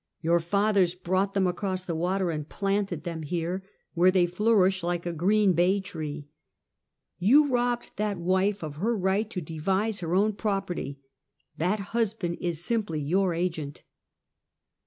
Your 0.21 0.39
fathers 0.39 0.95
brought 0.95 1.35
them 1.35 1.45
across 1.45 1.83
the 1.83 1.93
water 1.93 2.31
and 2.31 2.49
planted 2.49 3.03
them 3.03 3.21
here, 3.21 3.61
where 3.93 4.09
they 4.09 4.25
flourish 4.25 4.81
like 4.81 5.05
a 5.05 5.13
green 5.13 5.53
bay 5.53 5.79
tree. 5.79 6.27
You 7.19 7.49
robbed 7.53 7.91
that 7.97 8.17
wife 8.17 8.63
of 8.63 8.77
her 8.77 8.97
right 8.97 9.29
to 9.29 9.41
devise 9.41 9.99
her 9.99 10.15
own 10.15 10.33
property— 10.33 10.99
that 11.59 11.79
husband 11.93 12.39
is 12.39 12.65
simply 12.65 12.99
your 12.99 13.35
agent." 13.35 13.83